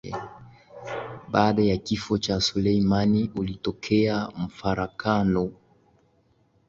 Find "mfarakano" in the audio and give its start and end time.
4.37-5.51